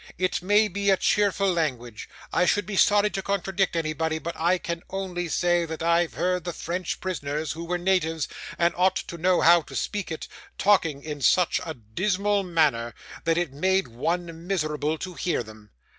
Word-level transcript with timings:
It 0.17 0.41
may 0.41 0.67
be 0.67 0.89
a 0.89 0.97
cheerful 0.97 1.53
language. 1.53 2.09
I 2.33 2.47
should 2.47 2.65
be 2.65 2.75
sorry 2.75 3.11
to 3.11 3.21
contradict 3.21 3.75
anybody; 3.75 4.17
but 4.17 4.35
I 4.35 4.57
can 4.57 4.81
only 4.89 5.27
say 5.27 5.63
that 5.63 5.83
I've 5.83 6.15
heard 6.15 6.43
the 6.43 6.53
French 6.53 6.99
prisoners, 6.99 7.51
who 7.51 7.65
were 7.65 7.77
natives, 7.77 8.27
and 8.57 8.73
ought 8.75 8.95
to 8.95 9.19
know 9.19 9.41
how 9.41 9.61
to 9.61 9.75
speak 9.75 10.11
it, 10.11 10.27
talking 10.57 11.03
in 11.03 11.21
such 11.21 11.61
a 11.63 11.75
dismal 11.75 12.41
manner, 12.41 12.95
that 13.25 13.37
it 13.37 13.53
made 13.53 13.89
one 13.89 14.47
miserable 14.47 14.97
to 14.97 15.13
hear 15.13 15.43
them. 15.43 15.69